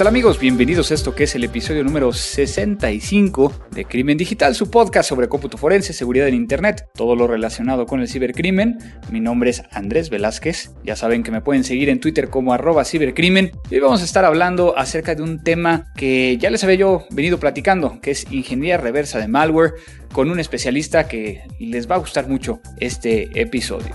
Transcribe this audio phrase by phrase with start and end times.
[0.00, 0.40] tal amigos?
[0.40, 5.28] Bienvenidos a esto que es el episodio número 65 de Crimen Digital, su podcast sobre
[5.28, 8.78] cómputo forense, seguridad en Internet, todo lo relacionado con el cibercrimen.
[9.10, 12.86] Mi nombre es Andrés Velázquez, ya saben que me pueden seguir en Twitter como arroba
[12.86, 16.76] cibercrimen y hoy vamos a estar hablando acerca de un tema que ya les había
[16.76, 19.74] yo venido platicando, que es ingeniería reversa de malware,
[20.14, 23.94] con un especialista que les va a gustar mucho este episodio.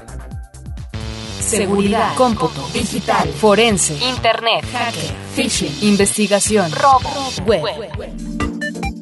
[1.45, 7.07] Seguridad, cómputo, digital, forense, internet, hacker, phishing, investigación, robo,
[7.45, 7.91] web.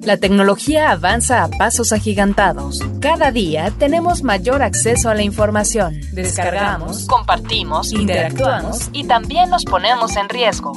[0.02, 2.82] La tecnología avanza a pasos agigantados.
[3.00, 6.02] Cada día tenemos mayor acceso a la información.
[6.12, 10.74] Descargamos, compartimos, interactuamos y también nos ponemos en riesgo.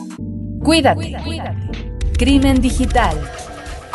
[0.62, 1.16] Cuídate.
[2.16, 3.18] Crimen digital.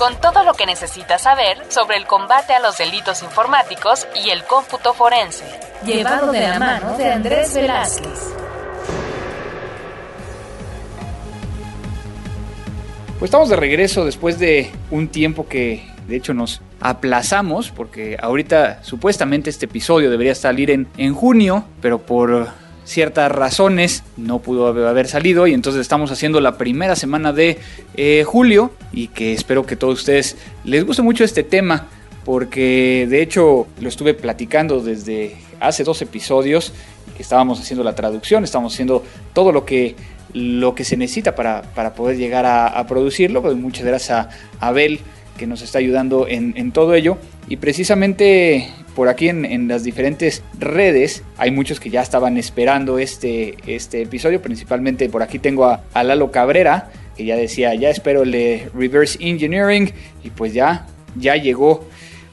[0.02, 4.44] Con todo lo que necesitas saber sobre el combate a los delitos informáticos y el
[4.46, 5.46] cómputo forense
[5.86, 8.34] llevado de la mano de Andrés Velázquez.
[13.20, 18.84] Pues estamos de regreso después de un tiempo que de hecho nos aplazamos porque ahorita
[18.84, 22.50] supuestamente este episodio debería salir en, en junio, pero por
[22.92, 27.58] ciertas razones no pudo haber salido y entonces estamos haciendo la primera semana de
[27.96, 31.88] eh, julio y que espero que a todos ustedes les guste mucho este tema
[32.26, 36.74] porque de hecho lo estuve platicando desde hace dos episodios
[37.16, 39.96] que estábamos haciendo la traducción, estamos haciendo todo lo que,
[40.34, 43.42] lo que se necesita para, poder llegar a, producirlo.
[43.42, 45.00] Pues muchas gracias a Abel
[45.38, 47.18] que nos está ayudando en, todo ello.
[47.48, 53.56] Y precisamente por aquí en, las diferentes redes hay muchos que ya estaban esperando este,
[53.68, 54.42] este episodio.
[54.42, 58.70] Principalmente por aquí tengo a, a Lalo Cabrera que ya decía, ya espero el de
[58.74, 59.92] Reverse Engineering.
[60.24, 61.86] Y pues ya, ya llegó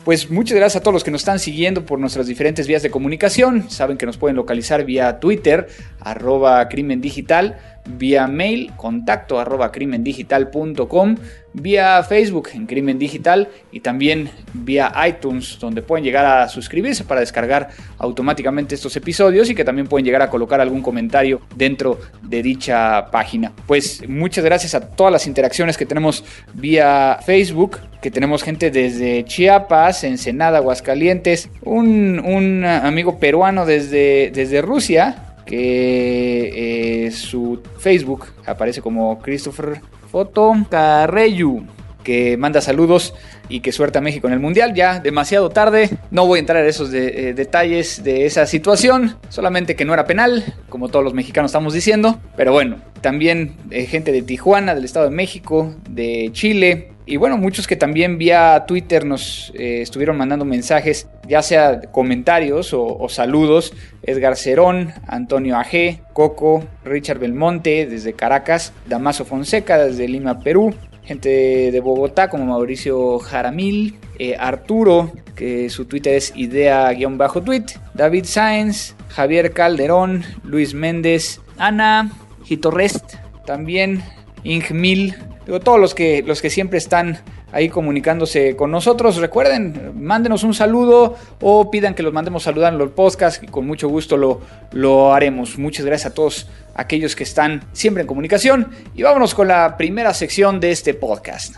[0.09, 2.91] pues muchas gracias a todos los que nos están siguiendo por nuestras diferentes vías de
[2.91, 3.69] comunicación.
[3.69, 5.69] Saben que nos pueden localizar vía Twitter,
[6.00, 7.59] arroba crimen digital,
[7.97, 11.17] vía mail, contacto arroba crimendigital.com,
[11.55, 17.21] vía Facebook en Crimen Digital y también vía iTunes, donde pueden llegar a suscribirse para
[17.21, 22.43] descargar automáticamente estos episodios y que también pueden llegar a colocar algún comentario dentro de
[22.43, 23.53] dicha página.
[23.66, 29.25] Pues muchas gracias a todas las interacciones que tenemos vía Facebook, que tenemos gente desde
[29.25, 38.82] Chiapas, Ensenada, Aguascalientes, un, un amigo peruano desde, desde Rusia, que eh, su Facebook aparece
[38.82, 39.81] como Christopher
[40.12, 41.64] Foto Carreyu,
[42.04, 43.14] que manda saludos
[43.48, 44.75] y que suerte a México en el Mundial.
[44.75, 49.75] Ya demasiado tarde, no voy a entrar en esos eh, detalles de esa situación, solamente
[49.75, 52.20] que no era penal, como todos los mexicanos estamos diciendo.
[52.36, 57.39] Pero bueno, también eh, gente de Tijuana, del Estado de México, de Chile, y bueno,
[57.39, 63.73] muchos que también vía Twitter nos eh, estuvieron mandando mensajes, ya sea comentarios o, saludos.
[64.03, 70.75] Edgar Cerón, Antonio AG, Coco, Richard Belmonte desde Caracas, Damaso Fonseca desde Lima, Perú.
[71.03, 77.65] Gente de Bogotá como Mauricio Jaramil, eh, Arturo, que su Twitter es idea-tweet,
[77.95, 82.11] David Sáenz, Javier Calderón, Luis Méndez, Ana,
[82.45, 83.15] Gitorrest,
[83.47, 84.03] también
[84.45, 85.15] Ingmil,
[85.62, 87.20] todos los que, los que siempre están
[87.53, 89.16] ahí comunicándose con nosotros.
[89.16, 93.66] Recuerden, mándenos un saludo o pidan que los mandemos saludar en los podcasts y con
[93.66, 94.41] mucho gusto lo,
[94.72, 95.59] lo haremos.
[95.59, 100.12] Muchas gracias a todos aquellos que están siempre en comunicación y vámonos con la primera
[100.14, 101.56] sección de este podcast.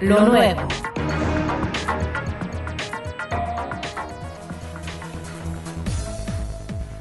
[0.00, 0.68] Lo nuevo.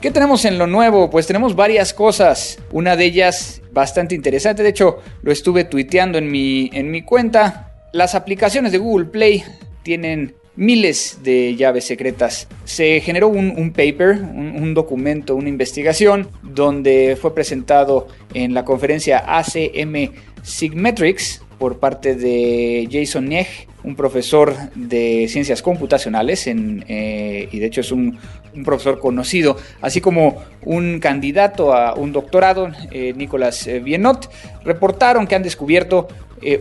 [0.04, 1.10] ¿Qué tenemos en lo nuevo?
[1.10, 2.60] Pues tenemos varias cosas.
[2.74, 4.62] Una de ellas bastante interesante.
[4.62, 7.72] De hecho, lo estuve tuiteando en mi, en mi cuenta.
[7.94, 9.46] Las aplicaciones de Google Play
[9.82, 12.50] tienen miles de llaves secretas.
[12.66, 20.12] Se generó un, paper, un, documento, una investigación, donde fue presentado en la conferencia ACM
[20.42, 23.48] Sigmetrics por parte de Jason Nieg,
[23.86, 28.20] un profesor de ciencias computacionales, eh, y de hecho es un,
[28.66, 34.30] profesor conocido, así como un candidato a un doctorado, eh, Nicolás eh, Bienot,
[34.66, 36.10] reportaron que han descubierto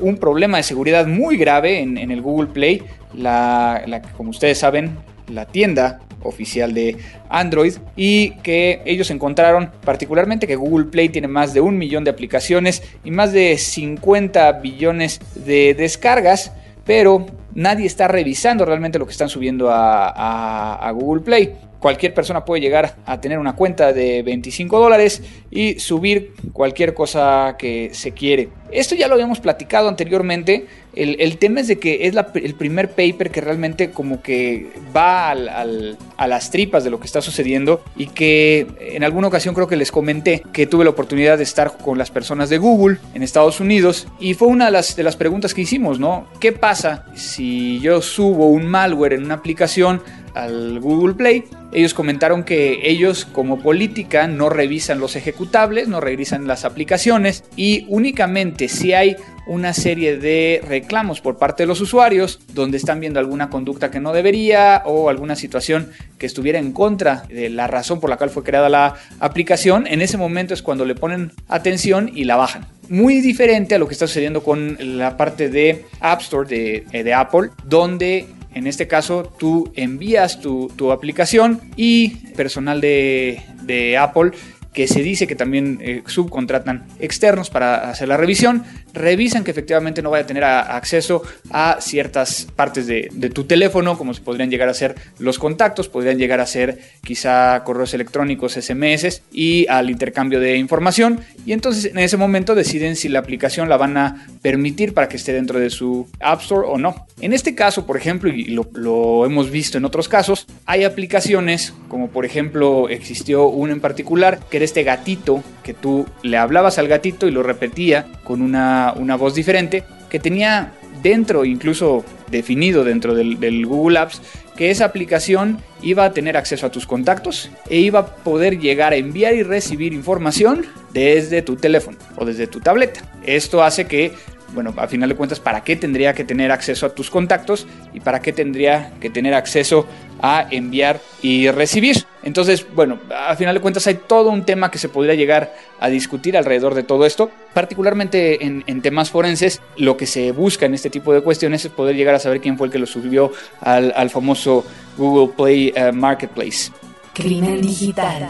[0.00, 4.96] un problema de seguridad muy grave en, el Google Play, la, como ustedes saben,
[5.32, 6.96] la tienda oficial de
[7.28, 12.10] Android y que ellos encontraron particularmente que Google Play tiene más de un millón de
[12.10, 16.52] aplicaciones y más de 50 billones de descargas
[16.84, 21.56] pero nadie está revisando realmente lo que están subiendo a, Google Play.
[21.78, 27.56] cualquier persona puede llegar a tener una cuenta de 25 dólares y subir cualquier cosa
[27.58, 28.50] que se quiere.
[28.70, 30.66] Esto ya lo habíamos platicado anteriormente.
[30.94, 36.26] El, tema es de que es el primer paper que realmente como que va a
[36.26, 39.90] las tripas de lo que está sucediendo y que en alguna ocasión creo que les
[39.90, 44.06] comenté que tuve la oportunidad de estar con las personas de Google en Estados Unidos
[44.20, 46.26] y fue una de las, de las preguntas que hicimos, ¿no?
[46.40, 50.02] ¿Qué pasa si yo subo un malware en una aplicación
[50.34, 56.46] al Google Play, ellos comentaron que ellos como política no revisan los ejecutables, no revisan
[56.46, 62.40] las aplicaciones y únicamente si hay una serie de reclamos por parte de los usuarios
[62.52, 67.24] donde están viendo alguna conducta que no debería o alguna situación que estuviera en contra
[67.28, 70.84] de la razón por la cual fue creada la aplicación, en ese momento es cuando
[70.84, 72.66] le ponen atención y la bajan.
[72.88, 77.14] Muy diferente a lo que está sucediendo con la parte de App Store de, de
[77.14, 84.32] Apple, donde en este caso, tú envías tu, aplicación y personal de, de Apple
[84.72, 88.64] que se dice que también eh, subcontratan externos para hacer la revisión,
[88.94, 94.14] revisan que efectivamente no vaya a tener acceso a ciertas partes de, tu teléfono, como
[94.14, 99.22] se podrían llegar a ser los contactos, podrían llegar a ser quizá correos electrónicos, SMS
[99.32, 101.20] y al intercambio de información.
[101.46, 105.16] Y entonces en ese momento deciden si la aplicación la van a permitir para que
[105.16, 107.06] esté dentro de su App Store o no.
[107.20, 111.74] En este caso, por ejemplo, y lo, lo hemos visto en otros casos, hay aplicaciones
[111.88, 116.88] como por ejemplo existió una en particular que este gatito que tú le hablabas al
[116.88, 120.72] gatito y lo repetía con una, voz diferente, que tenía
[121.02, 124.22] dentro, incluso definido dentro del, del, Google Apps,
[124.56, 128.92] que esa aplicación iba a tener acceso a tus contactos e iba a poder llegar
[128.92, 133.00] a enviar y recibir información desde tu teléfono o desde tu tableta.
[133.24, 134.12] Esto hace que
[134.52, 138.00] bueno, a final de cuentas, ¿para qué tendría que tener acceso a tus contactos y
[138.00, 139.86] para qué tendría que tener acceso
[140.20, 142.04] a enviar y recibir?
[142.22, 145.88] Entonces, bueno, a final de cuentas hay todo un tema que se podría llegar a
[145.88, 150.90] discutir alrededor de todo esto, particularmente en, temas forenses, lo que se busca en este
[150.90, 154.10] tipo de cuestiones es poder llegar a saber quién fue el que lo subió al,
[154.10, 154.64] famoso
[154.96, 156.70] Google Play eh, Marketplace.
[157.14, 158.28] Crimen digital.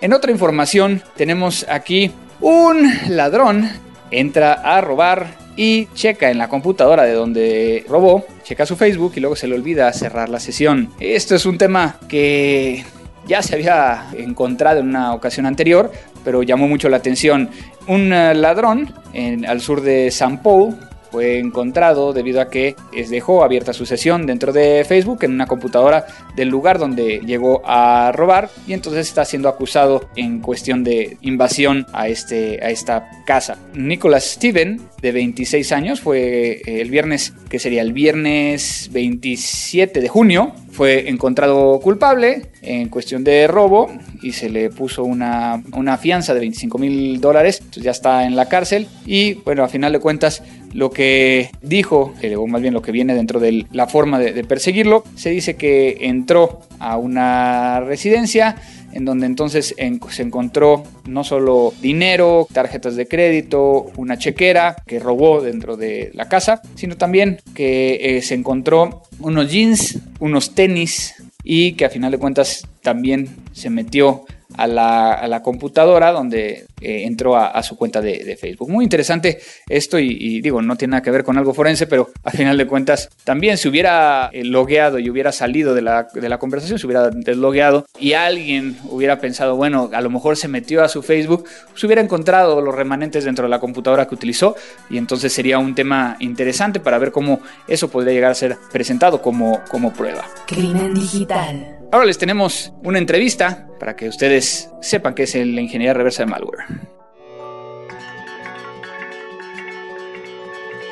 [0.00, 2.10] En otra información tenemos aquí
[2.40, 3.70] un ladrón
[4.10, 9.20] entra a robar y checa en la computadora de donde robó, checa su Facebook y
[9.20, 10.90] luego se le olvida cerrar la sesión.
[11.00, 12.84] Esto es un tema que
[13.26, 15.90] ya se había encontrado en una ocasión anterior,
[16.24, 17.50] pero llamó mucho la atención.
[17.86, 20.76] Un eh, ladrón en, al sur de San Paul
[21.14, 22.74] fue encontrado debido a que
[23.08, 28.10] dejó abierta su sesión dentro de Facebook en una computadora del lugar donde llegó a
[28.10, 33.58] robar y entonces está siendo acusado en cuestión de invasión a, este, a esta casa.
[33.74, 40.08] Nicholas Steven, de 26 años, fue eh, el viernes, que sería el viernes 27 de
[40.08, 43.88] junio, fue encontrado culpable en cuestión de robo
[44.22, 48.34] y se le puso una, una fianza de 25 mil dólares, entonces ya está en
[48.34, 50.42] la cárcel y bueno, a final de cuentas
[50.74, 54.44] lo que dijo, eh, o más bien lo que viene dentro de la forma de,
[54.44, 58.56] perseguirlo, se dice que entró a una residencia
[58.92, 59.74] en donde entonces
[60.10, 66.28] se encontró no solo dinero, tarjetas de crédito, una chequera que robó dentro de la
[66.28, 72.12] casa, sino también que eh, se encontró unos jeans, unos tenis y que a final
[72.12, 74.24] de cuentas también se metió
[74.56, 78.70] a la, computadora donde eh, entró a, su cuenta de, Facebook.
[78.70, 79.38] Muy interesante
[79.68, 82.66] esto y, digo, no tiene nada que ver con algo forense, pero a final de
[82.66, 86.86] cuentas también se hubiera eh, logueado y hubiera salido de la, de la conversación, se
[86.86, 91.44] hubiera deslogueado y alguien hubiera pensado, bueno, a lo mejor se metió a su Facebook,
[91.74, 94.56] se hubiera encontrado los remanentes dentro de la computadora que utilizó
[94.90, 99.22] y entonces sería un tema interesante para ver cómo eso podría llegar a ser presentado
[99.22, 100.24] como, como prueba.
[100.46, 101.78] Crimen digital.
[101.94, 106.30] Ahora les tenemos una entrevista para que ustedes sepan qué es la ingeniería reversa de
[106.30, 106.64] malware.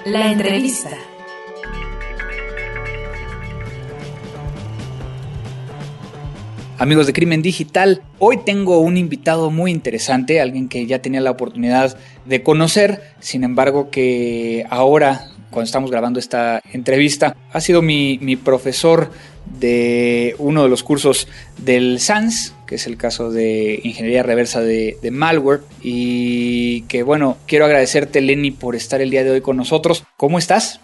[0.05, 0.91] La entrevista.
[6.83, 11.31] Amigos de Crimen Digital, hoy tengo un invitado muy interesante, alguien que ya tenía la
[11.31, 18.19] oportunidad de conocer, sin embargo que ahora, cuando estamos grabando esta entrevista, ha sido mi,
[18.21, 19.13] mi profesor
[19.59, 21.29] de uno de los cursos
[21.59, 25.61] del SANS, que es el caso de ingeniería reversa de, malware.
[25.83, 30.05] Y que bueno, quiero agradecerte, Lenny, por estar el día de hoy con nosotros.
[30.17, 30.81] ¿Cómo estás?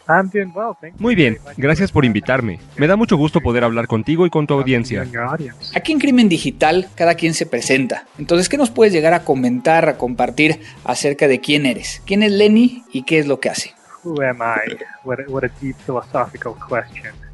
[0.99, 2.61] Muy bien, gracias por invitarme.
[2.77, 5.07] Me da mucho gusto poder hablar contigo y con tu audiencia.
[5.75, 8.07] Aquí en Crimen Digital, cada quien se presenta.
[8.19, 12.03] Entonces, ¿qué nos puedes llegar a comentar, a compartir acerca de quién eres?
[12.05, 13.73] ¿Quién es Lenny y qué es lo que hace?
[14.05, 14.77] Who am I?
[15.05, 17.28] What a, what a deep philosophical question.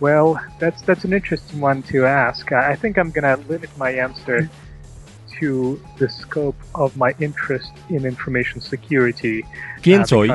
[0.00, 2.50] Well, that's that's an interesting one to ask.
[2.52, 4.48] I think I'm going to limit my answer
[9.82, 10.30] ¿Quién soy?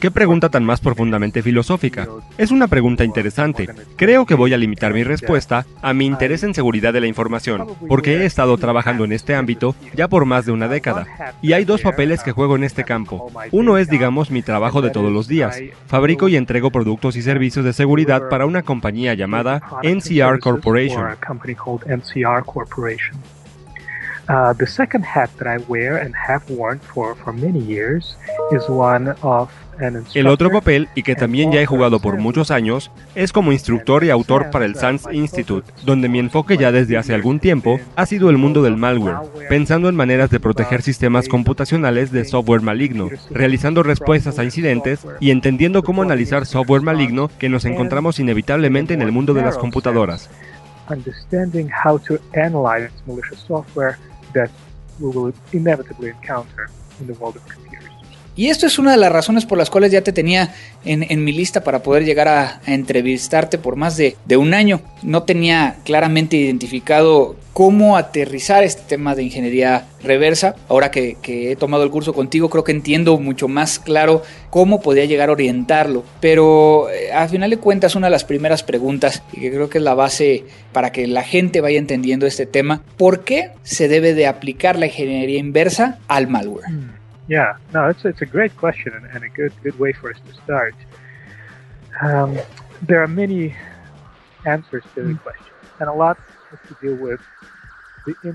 [0.00, 2.08] ¿Qué pregunta tan más profundamente filosófica?
[2.36, 3.68] Es una pregunta interesante.
[3.96, 7.66] Creo que voy a limitar mi respuesta a mi interés en seguridad de la información,
[7.88, 11.06] porque he estado trabajando en este ámbito ya por más de una década.
[11.42, 13.30] Y hay dos papeles que juego en este campo.
[13.52, 15.60] Uno es, digamos, mi trabajo de todos los días.
[15.86, 21.16] Fabrico y entrego productos y servicios de seguridad para una compañía llamada NCR Corporation.
[24.28, 28.16] Uh, the second hat that I wear and have worn for, for many years
[28.52, 29.50] is one of
[30.14, 34.02] el otro papel, y que también ya he jugado por muchos años, es como instructor
[34.04, 38.06] y autor para el SANS Institute, donde mi enfoque ya desde hace algún tiempo ha
[38.06, 39.18] sido el mundo del malware,
[39.48, 45.30] pensando en maneras de proteger sistemas computacionales de software maligno, realizando respuestas a incidentes y
[45.30, 50.28] entendiendo cómo analizar software maligno que nos encontramos inevitablemente en el mundo de las computadoras.
[50.90, 53.96] Understanding how to analyze malicious software
[54.38, 54.50] that
[55.00, 57.97] we will inevitably encounter in the world of computers.
[58.38, 60.54] Y esto es una de las razones por las cuales ya te tenía
[60.84, 64.80] en, mi lista para poder llegar a, entrevistarte por más de, un año.
[65.02, 70.54] No tenía claramente identificado cómo aterrizar este tema de ingeniería reversa.
[70.68, 75.04] Ahora que, he tomado el curso contigo, creo que entiendo mucho más claro cómo podía
[75.04, 76.04] llegar a orientarlo.
[76.20, 79.78] Pero eh, a final de cuentas, una de las primeras preguntas, y que creo que
[79.78, 84.14] es la base para que la gente vaya entendiendo este tema, ¿por qué se debe
[84.14, 86.70] de aplicar la ingeniería inversa al malware?
[86.70, 86.97] Hmm.
[87.28, 90.16] Yeah, no, it's it's a great question and, and a good good way for us
[90.26, 90.74] to start.
[92.00, 92.38] Um,
[92.82, 93.54] there are many
[94.46, 95.22] answers to the mm.
[95.22, 96.18] question, and a lot
[96.50, 97.20] has to deal with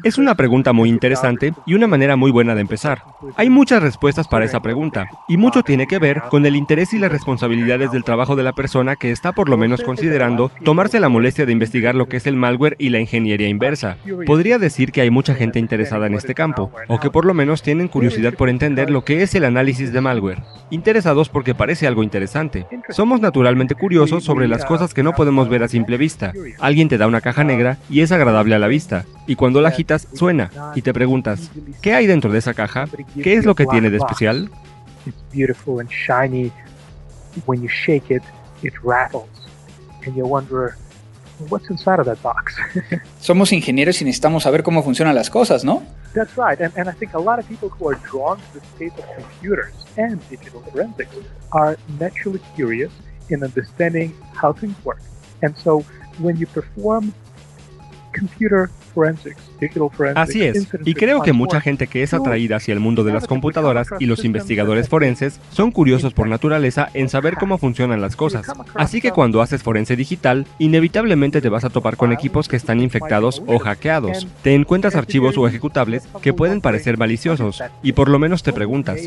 [0.03, 3.03] Es una pregunta muy interesante y una manera muy buena de empezar.
[3.35, 6.99] Hay muchas respuestas para esa pregunta, y mucho tiene que ver con el interés y
[6.99, 11.09] las responsabilidades del trabajo de la persona que está por lo menos considerando tomarse la
[11.09, 13.97] molestia de investigar lo que es el malware y la ingeniería inversa.
[14.25, 17.61] Podría decir que hay mucha gente interesada en este campo, o que por lo menos
[17.61, 20.43] tienen curiosidad por entender lo que es el análisis de malware.
[20.69, 22.67] Interesados porque parece algo interesante.
[22.89, 26.33] Somos naturalmente curiosos sobre las cosas que no podemos ver a simple vista.
[26.59, 29.69] Alguien te da una caja negra y es agradable a la vista, y cuando la
[29.69, 31.51] agitas suena y te preguntas,
[31.81, 32.85] ¿qué hay dentro de esa caja?
[33.21, 34.49] ¿Qué es lo que tiene de especial?
[41.49, 42.55] what's inside of that box.
[43.19, 45.83] Somos ingenieros y necesitamos saber cómo funcionan las cosas, ¿no?
[46.13, 48.65] That's right, and, and I think a lot of people who are drawn to the
[48.67, 51.15] space of computers and digital forensics
[51.51, 52.91] are naturally curious
[53.29, 55.01] in understanding how things work.
[55.41, 55.83] And so
[56.19, 57.13] when you perform
[58.13, 58.69] computer
[60.15, 63.25] Así es, y creo que mucha gente que es atraída hacia el mundo de las
[63.25, 68.45] computadoras y los investigadores forenses son curiosos por naturaleza en saber cómo funcionan las cosas.
[68.75, 72.81] Así que cuando haces forense digital, inevitablemente te vas a topar con equipos que están
[72.81, 74.27] infectados o hackeados.
[74.43, 78.99] Te encuentras archivos o ejecutables que pueden parecer maliciosos, y por lo menos te preguntas,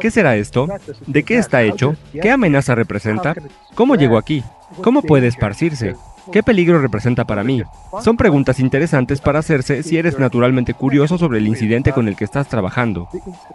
[0.00, 0.68] ¿qué será esto?
[1.06, 1.96] ¿De qué está hecho?
[2.12, 3.34] ¿Qué amenaza representa?
[3.74, 4.42] ¿Cómo llegó aquí?
[4.82, 5.94] ¿Cómo puede esparcirse?
[6.32, 7.62] ¿Qué peligro representa para mí?
[8.02, 12.24] Son preguntas interesantes para hacerse si eres naturalmente curioso sobre el incidente con el que
[12.24, 13.08] estás trabajando.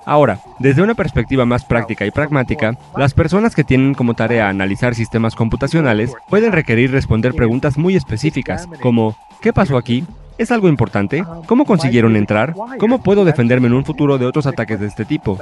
[0.05, 4.95] Ahora, desde una perspectiva más práctica y pragmática, las personas que tienen como tarea analizar
[4.95, 10.03] sistemas computacionales pueden requerir responder preguntas muy específicas, como ¿qué pasó aquí?
[10.39, 11.25] ¿Es algo importante?
[11.47, 12.55] ¿Cómo consiguieron entrar?
[12.79, 15.37] ¿Cómo puedo defenderme en un futuro de otros ataques de este tipo?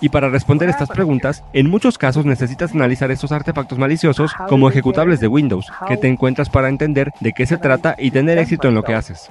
[0.00, 5.20] Y para responder estas preguntas, en muchos casos necesitas analizar estos artefactos maliciosos como ejecutables
[5.20, 8.74] de Windows que te encuentras para entender de qué se trata y tener éxito en
[8.74, 9.30] lo que haces.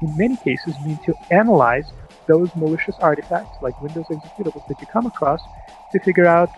[0.00, 1.86] in many cases mean to analyze
[2.28, 5.40] those malicious artifacts like Windows executables that you come across
[5.90, 6.50] to figure out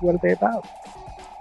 [0.00, 0.66] what are they about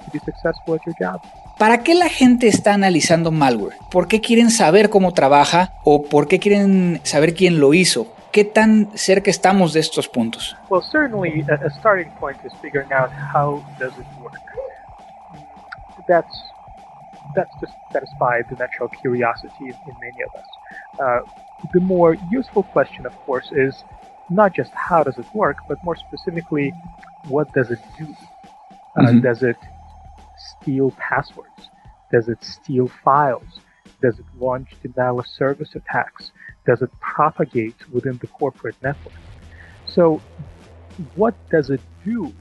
[0.04, 1.22] to be successful at your job.
[1.60, 3.76] ¿Para qué la gente está analizando malware?
[3.92, 8.08] ¿Por qué quieren saber cómo trabaja o por qué quieren saber quién lo hizo?
[8.32, 10.56] ¿Qué tan cerca estamos de estos puntos?
[10.70, 14.40] Well, certainly a, starting point is figuring out how does it work.
[16.08, 16.34] That's
[17.36, 20.48] that's to satisfy the natural curiosity in, in many of us.
[20.98, 21.20] Uh,
[21.74, 23.84] the more useful question, of course, is
[24.30, 26.72] not just how does it work, but more specifically,
[27.28, 28.08] what does it do?
[28.96, 29.20] Uh, mm-hmm.
[29.20, 29.58] Does it
[30.62, 31.70] steal passwords?
[32.12, 33.62] Does it steal files?
[34.02, 36.32] Does it launch denial of service attacks?
[36.66, 39.14] Does it propagate within the corporate network?
[39.86, 40.22] So,
[41.16, 42.32] what does it do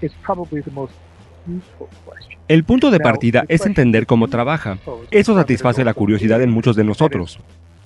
[0.00, 0.94] is probably the most
[1.46, 2.38] useful question.
[2.48, 4.78] El punto de partida es entender cómo trabaja.
[5.10, 7.38] Eso satisface la curiosidad en muchos de nosotros.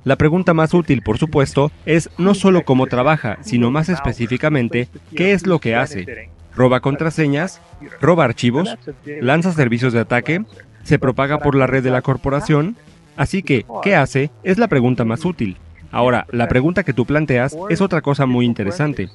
[0.05, 5.33] La pregunta más útil, por supuesto, es no solo cómo trabaja, sino más específicamente qué
[5.33, 6.31] es lo que hace.
[6.57, 7.61] Roba contraseñas,
[8.01, 8.77] roba archivos,
[9.21, 10.45] lanza servicios de ataque,
[10.83, 12.77] se propaga por la red de la corporación.
[13.17, 14.31] Así que, ¿qué hace?
[14.43, 15.57] Es la pregunta más útil.
[15.91, 19.09] Ahora, la pregunta que tú planteas es otra cosa muy interesante.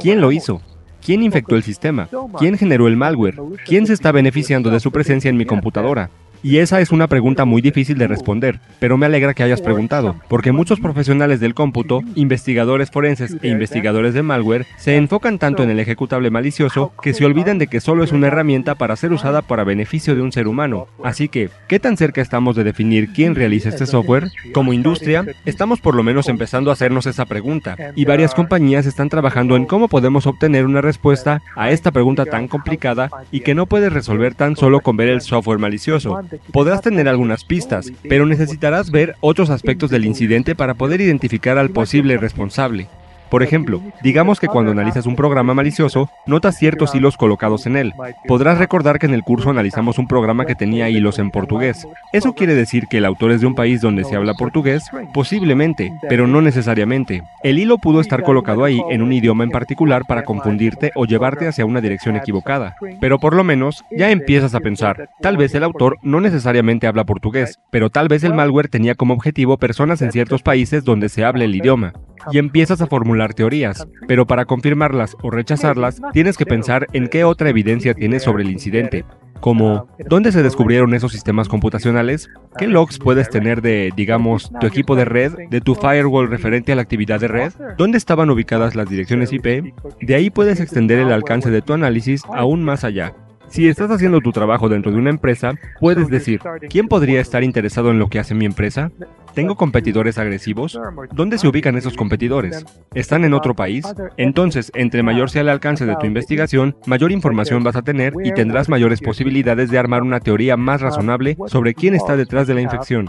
[0.00, 0.62] ¿Quién lo hizo?
[1.04, 2.08] ¿Quién infectó el sistema?
[2.38, 3.36] ¿Quién generó el malware?
[3.66, 6.10] ¿Quién se está beneficiando de su presencia en mi computadora?
[6.44, 10.16] Y esa es una pregunta muy difícil de responder, pero me alegra que hayas preguntado,
[10.28, 15.70] porque muchos profesionales del cómputo, investigadores forenses e investigadores de malware, se enfocan tanto en
[15.70, 19.42] el ejecutable malicioso que se olvidan de que solo es una herramienta para ser usada
[19.42, 20.88] para beneficio de un ser humano.
[21.04, 24.30] Así que, ¿qué tan cerca estamos de definir quién realiza este software?
[24.52, 29.08] Como industria, estamos por lo menos empezando a hacernos esa pregunta, y varias compañías están
[29.08, 33.66] trabajando en cómo podemos obtener una respuesta a esta pregunta tan complicada y que no
[33.66, 36.20] puedes resolver tan solo con ver el software malicioso.
[36.52, 41.70] Podrás tener algunas pistas, pero necesitarás ver otros aspectos del incidente para poder identificar al
[41.70, 42.88] posible responsable.
[43.32, 47.94] Por ejemplo, digamos que cuando analizas un programa malicioso, notas ciertos hilos colocados en él.
[48.28, 51.88] Podrás recordar que en el curso analizamos un programa que tenía hilos en portugués.
[52.12, 54.84] ¿Eso quiere decir que el autor es de un país donde se habla portugués?
[55.14, 57.22] Posiblemente, pero no necesariamente.
[57.42, 61.48] El hilo pudo estar colocado ahí en un idioma en particular para confundirte o llevarte
[61.48, 62.76] hacia una dirección equivocada.
[63.00, 67.06] Pero por lo menos ya empiezas a pensar, tal vez el autor no necesariamente habla
[67.06, 71.24] portugués, pero tal vez el malware tenía como objetivo personas en ciertos países donde se
[71.24, 71.94] hable el idioma
[72.30, 77.24] y empiezas a formular teorías, pero para confirmarlas o rechazarlas tienes que pensar en qué
[77.24, 79.04] otra evidencia tienes sobre el incidente,
[79.42, 82.30] como ¿dónde se descubrieron esos sistemas computacionales?
[82.56, 86.76] ¿Qué logs puedes tener de, digamos, tu equipo de red, de tu firewall referente a
[86.76, 87.52] la actividad de red?
[87.76, 89.74] ¿Dónde estaban ubicadas las direcciones IP?
[90.00, 93.14] De ahí puedes extender el alcance de tu análisis aún más allá.
[93.52, 96.40] Si estás haciendo tu trabajo dentro de una empresa, puedes decir,
[96.70, 98.90] ¿quién podría estar interesado en lo que hace mi empresa?
[99.34, 100.80] ¿Tengo competidores agresivos?
[101.12, 102.64] ¿Dónde se ubican esos competidores?
[102.94, 103.84] ¿Están en otro país?
[104.16, 108.32] Entonces, entre mayor sea el alcance de tu investigación, mayor información vas a tener y
[108.32, 112.62] tendrás mayores posibilidades de armar una teoría más razonable sobre quién está detrás de la
[112.62, 113.06] infección.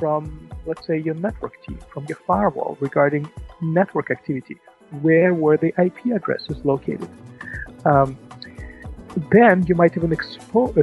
[9.29, 10.75] Then you might even expo-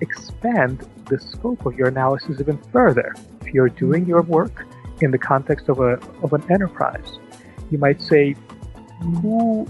[0.00, 3.14] expand the scope of your analysis even further.
[3.40, 4.66] If you're doing your work
[5.00, 7.18] in the context of, a, of an enterprise,
[7.70, 8.36] you might say,
[9.20, 9.66] who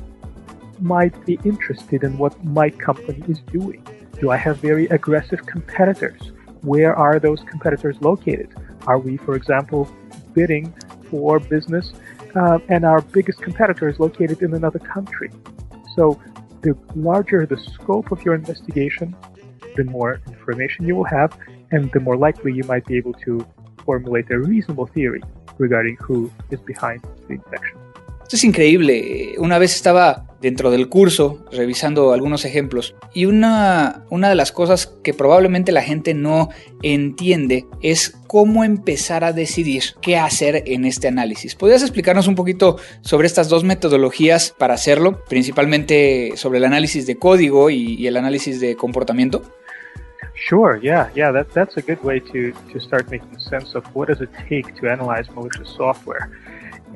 [0.80, 3.86] might be interested in what my company is doing?
[4.20, 6.32] Do I have very aggressive competitors?
[6.62, 8.54] Where are those competitors located?
[8.86, 9.88] Are we, for example,
[10.32, 10.74] bidding
[11.08, 11.92] for business
[12.34, 15.30] uh, and our biggest competitor is located in another country?
[15.94, 16.20] So
[16.62, 19.14] the larger the scope of your investigation,
[19.77, 21.37] the more information you will have,
[21.70, 23.44] and the more likely you might be able to
[23.85, 25.22] formulate a reasonable theory
[25.59, 27.79] regarding who is behind the infection.
[28.22, 29.35] Esto es increíble.
[29.38, 34.87] Una vez estaba dentro del curso revisando algunos ejemplos y una, una de las cosas
[35.02, 36.50] que probablemente la gente no
[36.83, 41.55] entiende es cómo empezar a decidir qué hacer en este análisis.
[41.55, 47.16] ¿Podrías explicarnos un poquito sobre estas dos metodologías para hacerlo, principalmente sobre el análisis de
[47.16, 49.42] código y, y el análisis de comportamiento?
[50.35, 54.09] Sure, yeah, yeah, that, that's a good way to, to start making sense of what
[54.09, 56.31] does it take to analyze malicious software.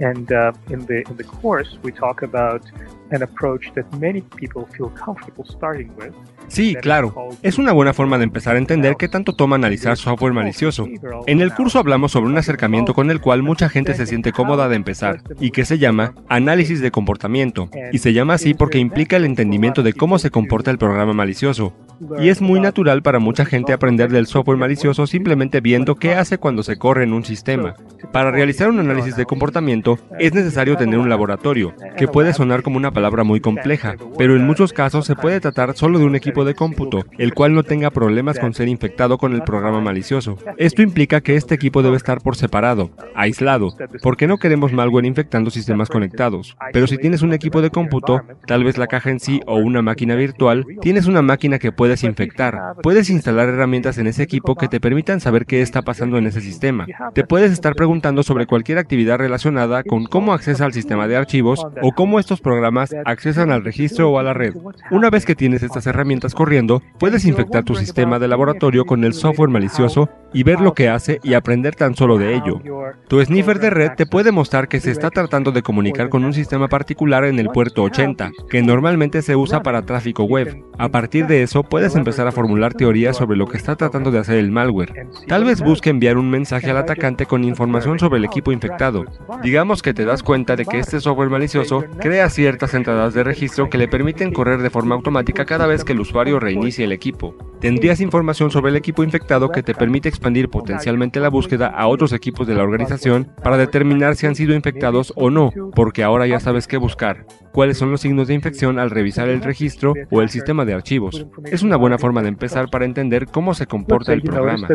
[0.00, 2.62] And uh, in the in the course, we talk about
[3.12, 6.12] an approach that many people feel comfortable starting with.
[6.48, 7.28] Sí, claro.
[7.42, 10.86] Es una buena forma de empezar a entender qué tanto toma analizar software malicioso.
[11.26, 14.68] En el curso hablamos sobre un acercamiento con el cual mucha gente se siente cómoda
[14.68, 17.68] de empezar y que se llama análisis de comportamiento.
[17.92, 21.74] Y se llama así porque implica el entendimiento de cómo se comporta el programa malicioso.
[22.20, 26.38] Y es muy natural para mucha gente aprender del software malicioso simplemente viendo qué hace
[26.38, 27.74] cuando se corre en un sistema.
[28.12, 32.76] Para realizar un análisis de comportamiento es necesario tener un laboratorio, que puede sonar como
[32.76, 36.46] una palabra muy compleja, pero en muchos casos se puede tratar solo de un equipo
[36.46, 40.38] de cómputo, el cual no tenga problemas con ser infectado con el programa malicioso.
[40.56, 45.50] Esto implica que este equipo debe estar por separado, aislado, porque no queremos malware infectando
[45.50, 46.56] sistemas conectados.
[46.72, 49.82] Pero si tienes un equipo de cómputo, tal vez la caja en sí o una
[49.82, 52.76] máquina virtual, tienes una máquina que puedes infectar.
[52.82, 56.40] Puedes instalar herramientas en ese equipo que te permitan saber qué está pasando en ese
[56.40, 56.86] sistema.
[57.12, 61.62] Te puedes estar preguntando sobre cualquier actividad relacionada con cómo accesa al sistema de archivos
[61.82, 64.54] o cómo estos programas accesan al registro o a la red.
[64.90, 69.12] Una vez que tienes estas herramientas corriendo, puedes infectar tu sistema de laboratorio con el
[69.12, 72.60] software malicioso y ver lo que hace y aprender tan solo de ello.
[73.08, 76.34] Tu sniffer de red te puede mostrar que se está tratando de comunicar con un
[76.34, 80.62] sistema particular en el puerto 80, que normalmente se usa para tráfico web.
[80.78, 84.18] A partir de eso, puedes empezar a formular teorías sobre lo que está tratando de
[84.18, 85.08] hacer el malware.
[85.26, 89.04] Tal vez busque enviar un mensaje al atacante con información sobre el equipo infectado.
[89.42, 93.68] Digamos que te das cuenta de que este software malicioso crea ciertas entradas de registro
[93.68, 97.34] que le permiten correr de forma automática cada vez que el usuario reinicie el equipo.
[97.60, 102.12] Tendrías información sobre el equipo infectado que te permite expandir potencialmente la búsqueda a otros
[102.12, 106.38] equipos de la organización para determinar si han sido infectados o no, porque ahora ya
[106.38, 110.28] sabes qué buscar, cuáles son los signos de infección al revisar el registro o el
[110.28, 111.26] sistema de archivos.
[111.46, 114.68] Es una buena forma de empezar para entender cómo se comporta el programa.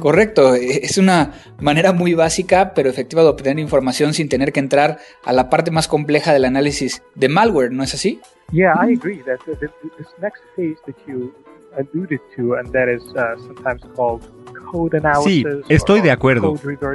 [0.00, 4.98] Correcto, es una manera muy básica pero efectiva de obtener información sin tener que entrar
[5.24, 8.20] a la parte más compleja del análisis de malware, ¿no es así?
[8.52, 11.34] Yeah, I agree that this next phase that you
[11.76, 14.22] alluded to and that is uh, sometimes called
[15.22, 16.54] Sí, estoy de acuerdo.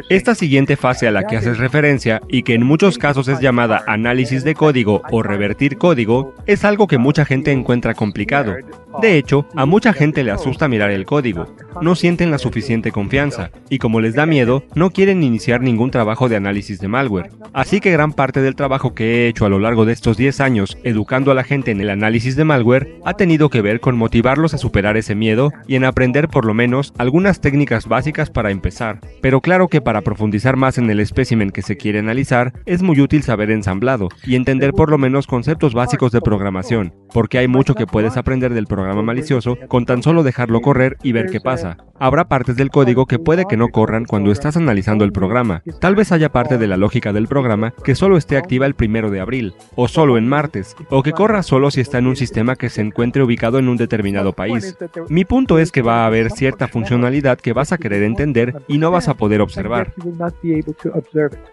[0.10, 3.84] Esta siguiente fase a la que haces referencia y que en muchos casos es llamada
[3.88, 8.56] análisis de código o revertir código, es algo que mucha gente encuentra complicado.
[9.02, 11.48] De hecho, a mucha gente le asusta mirar el código,
[11.82, 16.28] no sienten la suficiente confianza y como les da miedo, no quieren iniciar ningún trabajo
[16.28, 17.30] de análisis de malware.
[17.54, 20.42] Así que gran parte del trabajo que he hecho a lo largo de estos 10
[20.42, 23.96] años educando a la gente en el análisis de malware ha tenido que ver con
[23.96, 28.52] motivarlos a superar ese miedo y en aprender por lo menos algunas técnicas básicas para
[28.52, 32.82] empezar, pero claro que para profundizar más en el espécimen que se quiere analizar, es
[32.82, 37.48] muy útil saber ensamblado y entender por lo menos conceptos básicos de programación, porque hay
[37.48, 41.40] mucho que puedes aprender del programa malicioso con tan solo dejarlo correr y ver qué
[41.40, 41.78] pasa.
[42.02, 45.64] Habrá partes del código que puede que no corran cuando estás analizando el programa.
[45.82, 49.12] Tal vez haya parte de la lógica del programa que solo esté activa el primero
[49.12, 52.56] de abril, o solo en martes, o que corra solo si está en un sistema
[52.56, 54.78] que se encuentre ubicado en un determinado país.
[55.10, 58.78] Mi punto es que va a haber cierta funcionalidad que vas a querer entender y
[58.78, 59.94] no vas a poder observar.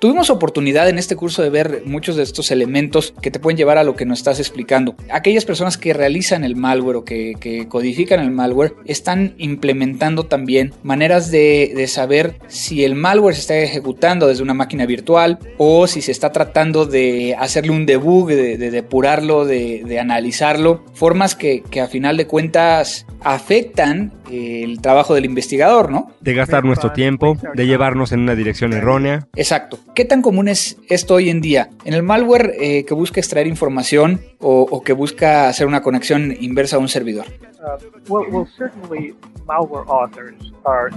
[0.01, 3.79] Tuvimos oportunidad en este curso de ver muchos de estos elementos que te pueden llevar
[3.79, 4.95] a lo que nos estás explicando.
[5.11, 11.31] Aquellas personas que realizan el malware o que, codifican el malware están implementando también maneras
[11.31, 16.11] de, saber si el malware se está ejecutando desde una máquina virtual o si se
[16.11, 20.85] está tratando de hacerle un debug, de, depurarlo, de, analizarlo.
[20.95, 26.11] Formas que, que a final de cuentas afectan el trabajo del investigador, ¿no?
[26.21, 29.27] De gastar nuestro tiempo, de llevarnos en una dirección errónea.
[29.35, 29.79] Exacto.
[29.95, 31.71] ¿Qué tan común es esto hoy en día?
[31.85, 36.77] En el malware eh, que busca extraer información o, que busca hacer una conexión inversa
[36.77, 37.27] a un servidor.
[37.27, 39.15] Uh, well, well, certainly
[39.47, 40.91] malware authors are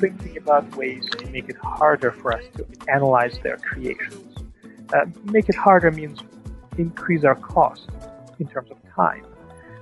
[0.00, 4.16] thinking about ways to make it harder for us to analyze their creations.
[4.92, 6.18] Uh, make it harder means
[6.76, 7.88] increase our cost
[8.38, 9.24] in terms of time.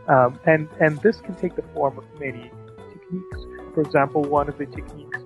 [0.08, 2.50] Um, and, and this can take the form of many
[3.10, 3.46] techniques.
[3.74, 5.18] For example, one of the techniques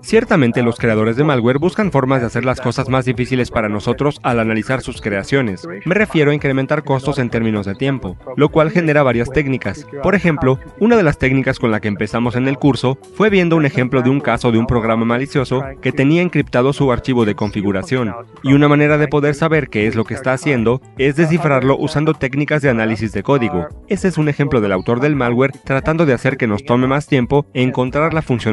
[0.00, 4.18] Ciertamente los creadores de malware buscan formas de hacer las cosas más difíciles para nosotros
[4.22, 5.66] al analizar sus creaciones.
[5.84, 9.86] Me refiero a incrementar costos en términos de tiempo, lo cual genera varias técnicas.
[10.02, 13.56] Por ejemplo, una de las técnicas con la que empezamos en el curso fue viendo
[13.56, 17.34] un ejemplo de un caso de un programa malicioso que tenía encriptado su archivo de
[17.34, 21.76] configuración, y una manera de poder saber qué es lo que está haciendo es descifrarlo
[21.78, 23.66] usando técnicas de análisis de código.
[23.88, 27.06] Ese es un ejemplo del autor del malware tratando de hacer que nos tome más
[27.06, 28.45] tiempo encontrar la función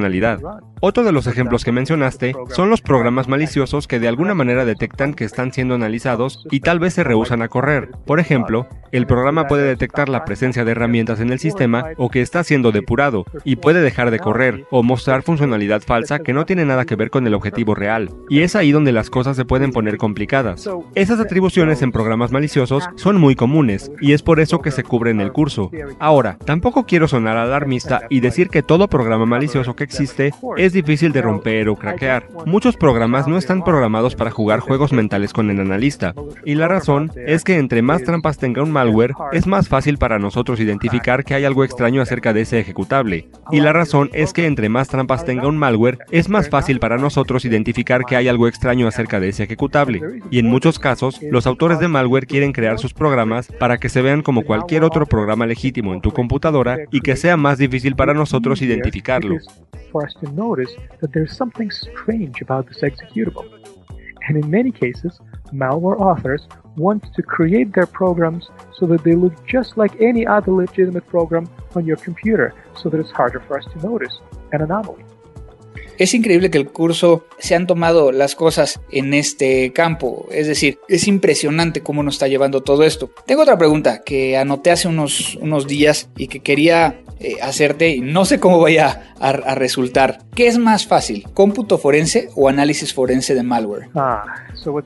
[0.79, 5.13] otro de los ejemplos que mencionaste son los programas maliciosos que de alguna manera detectan
[5.13, 7.91] que están siendo analizados y tal vez se rehusan a correr.
[8.05, 12.21] Por ejemplo, el programa puede detectar la presencia de herramientas en el sistema o que
[12.21, 16.65] está siendo depurado y puede dejar de correr o mostrar funcionalidad falsa que no tiene
[16.65, 18.11] nada que ver con el objetivo real.
[18.29, 20.69] Y es ahí donde las cosas se pueden poner complicadas.
[20.95, 25.11] Esas atribuciones en programas maliciosos son muy comunes y es por eso que se cubre
[25.11, 25.71] en el curso.
[25.99, 31.11] Ahora, tampoco quiero sonar alarmista y decir que todo programa malicioso que existe es difícil
[31.11, 32.27] de romper o craquear.
[32.45, 36.13] Muchos programas no están programados para jugar juegos mentales con el analista,
[36.45, 40.19] y la razón es que entre más trampas tenga un malware, es más fácil para
[40.19, 43.29] nosotros identificar que hay algo extraño acerca de ese ejecutable.
[43.51, 46.97] Y la razón es que entre más trampas tenga un malware, es más fácil para
[46.97, 50.01] nosotros identificar que hay algo extraño acerca de ese ejecutable.
[50.31, 54.01] Y en muchos casos, los autores de malware quieren crear sus programas para que se
[54.01, 58.13] vean como cualquier otro programa legítimo en tu computadora y que sea más difícil para
[58.13, 59.37] nosotros identificarlo.
[59.91, 63.47] For us to notice that there's something strange about this executable.
[64.27, 65.19] And in many cases,
[65.51, 70.51] malware authors want to create their programs so that they look just like any other
[70.51, 74.19] legitimate program on your computer, so that it's harder for us to notice
[74.51, 75.03] an anomaly.
[75.97, 80.79] Es increíble que el curso se han tomado las cosas en este campo, es decir,
[80.87, 83.11] es impresionante cómo nos está llevando todo esto.
[83.25, 88.01] Tengo otra pregunta que anoté hace unos, unos días y que quería eh, hacerte y
[88.01, 90.19] no sé cómo vaya a, resultar.
[90.35, 93.89] ¿Qué es más fácil, cómputo forense o análisis forense de malware?
[93.95, 94.25] Ah,
[94.65, 94.81] uh,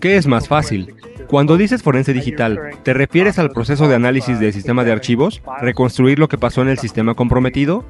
[0.00, 0.94] ¿Qué es más fácil?
[1.28, 5.42] Cuando dices forense digital, ¿te refieres al proceso de análisis del sistema de archivos?
[5.60, 7.84] ¿Reconstruir lo que pasó en el sistema comprometido?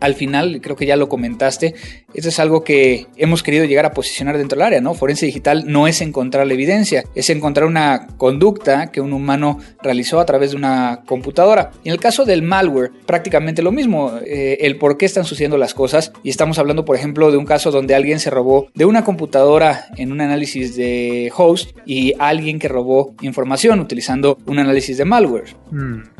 [0.00, 1.74] Al final, creo que ya lo comentaste,
[2.12, 4.94] eso es algo que hemos querido llegar a posicionar dentro del área, ¿no?
[4.94, 10.20] Forense digital no es encontrar la evidencia, es encontrar una conducta que un humano realizó
[10.20, 11.70] a través de una computadora.
[11.84, 15.74] En el caso del malware, prácticamente lo mismo, eh, el por qué están sucediendo las
[15.74, 16.12] cosas.
[16.22, 19.86] Y estamos hablando, por ejemplo, de un caso donde alguien se robó de una computadora
[19.96, 25.56] en un análisis de host y alguien que robó información utilizando un análisis de malware.
[25.70, 26.13] Hmm.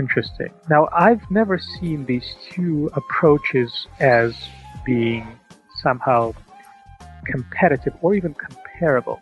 [0.00, 0.50] Interesting.
[0.70, 4.34] Now, I've never seen these two approaches as
[4.82, 5.38] being
[5.82, 6.32] somehow
[7.26, 9.20] competitive or even comparable.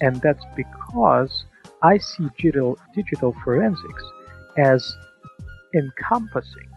[0.00, 1.46] And that's because
[1.82, 4.04] I see digital, digital forensics
[4.56, 4.96] as
[5.74, 6.70] encompassing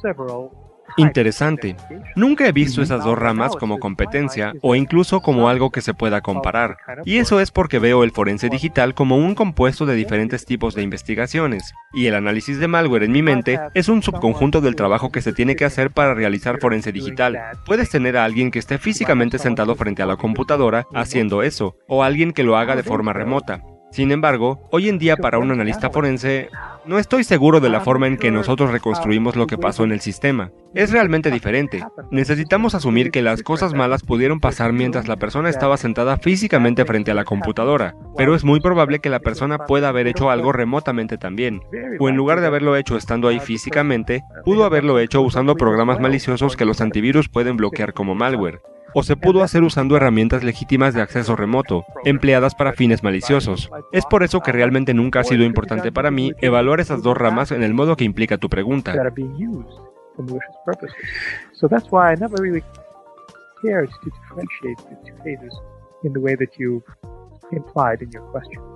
[0.00, 0.57] several
[0.98, 1.76] Interesante.
[2.16, 6.20] Nunca he visto esas dos ramas como competencia o incluso como algo que se pueda
[6.20, 6.76] comparar.
[7.04, 10.82] Y eso es porque veo el forense digital como un compuesto de diferentes tipos de
[10.82, 11.72] investigaciones.
[11.92, 15.32] Y el análisis de malware en mi mente es un subconjunto del trabajo que se
[15.32, 17.38] tiene que hacer para realizar forense digital.
[17.64, 22.02] Puedes tener a alguien que esté físicamente sentado frente a la computadora haciendo eso, o
[22.02, 23.62] alguien que lo haga de forma remota.
[23.90, 26.50] Sin embargo, hoy en día para un analista forense,
[26.84, 30.00] no estoy seguro de la forma en que nosotros reconstruimos lo que pasó en el
[30.00, 30.50] sistema.
[30.74, 31.82] Es realmente diferente.
[32.10, 37.10] Necesitamos asumir que las cosas malas pudieron pasar mientras la persona estaba sentada físicamente frente
[37.10, 41.16] a la computadora, pero es muy probable que la persona pueda haber hecho algo remotamente
[41.16, 41.62] también.
[41.98, 46.56] O en lugar de haberlo hecho estando ahí físicamente, pudo haberlo hecho usando programas maliciosos
[46.56, 48.60] que los antivirus pueden bloquear como malware
[48.94, 53.70] o se pudo hacer usando herramientas legítimas de acceso remoto, empleadas para fines maliciosos.
[53.92, 57.52] Es por eso que realmente nunca ha sido importante para mí evaluar esas dos ramas
[57.52, 58.92] en el modo que implica tu pregunta.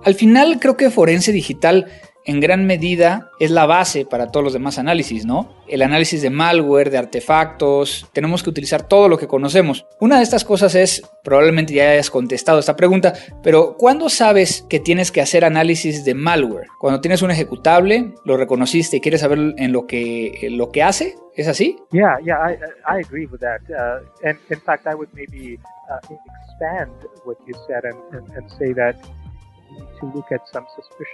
[0.03, 1.87] Al final creo que forense digital
[2.25, 5.53] en gran medida es la base para todos los demás análisis, ¿no?
[5.67, 9.85] El análisis de malware, de artefactos, tenemos que utilizar todo lo que conocemos.
[9.99, 14.79] Una de estas cosas es, probablemente ya hayas contestado esta pregunta, pero ¿cuándo sabes que
[14.79, 16.67] tienes que hacer análisis de malware?
[16.79, 21.15] Cuando tienes un ejecutable, lo reconociste y quieres saber en lo que, lo que hace,
[21.35, 21.77] ¿es así?
[21.91, 22.53] Yeah, yeah, I,
[22.87, 23.61] I agree with that.
[23.69, 25.59] Uh, and in fact, I would maybe
[25.89, 26.15] uh,
[26.47, 26.91] expand
[27.25, 28.95] what you said and, and, and say that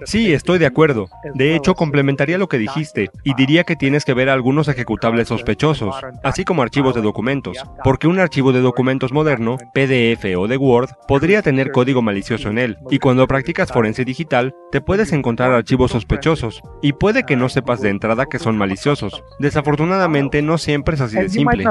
[0.06, 1.08] Sí, estoy de acuerdo.
[1.34, 5.96] De hecho, complementaría lo que dijiste y diría que tienes que ver algunos ejecutables sospechosos,
[6.24, 10.90] así como archivos de documentos, porque un archivo de documentos moderno, PDF o de Word,
[11.08, 15.92] podría tener código malicioso en él, y cuando practicas forense digital, te puedes encontrar archivos
[15.92, 19.24] sospechosos, y puede que no sepas de entrada que son maliciosos.
[19.40, 21.64] Desafortunadamente, no siempre es así de simple.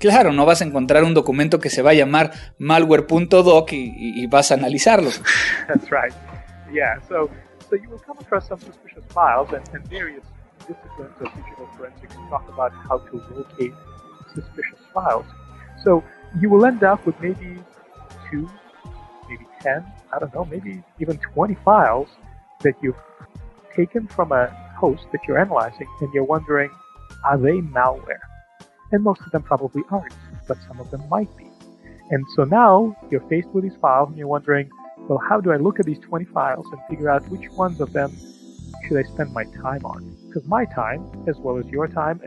[0.00, 4.26] Claro, no vas a encontrar un documento que se va a llamar malware.doc y, y,
[4.28, 5.10] vas a analizarlo.
[5.68, 6.14] That's right.
[6.72, 7.28] Yeah, so,
[7.68, 10.24] so you will come across some suspicious files and, and various
[10.66, 13.74] disciplines of digital forensics talk about how to locate
[14.34, 15.26] suspicious files.
[15.84, 16.02] So
[16.40, 17.62] you will end up with maybe
[18.30, 18.48] two,
[19.28, 19.84] maybe 10,
[20.14, 22.08] I don't know, maybe even 20 files
[22.62, 22.96] that you've
[23.76, 24.46] taken from a
[24.78, 26.70] host that you're analyzing and you're wondering,
[27.24, 28.29] are they malware?
[28.92, 30.12] And most of them probably aren't,
[30.48, 31.46] but some of them might be.
[32.10, 34.70] And so now you're faced with these files and you're wondering,
[35.08, 37.92] well, how do I look at these 20 files and figure out which ones of
[37.92, 38.10] them
[38.86, 40.16] should I spend my time on?
[40.26, 42.20] Because my time, as well as your time,